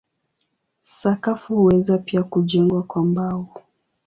Sakafu 0.81 1.55
huweza 1.55 1.97
pia 1.97 2.23
kujengwa 2.23 2.83
kwa 2.83 3.03
mbao. 3.05 3.61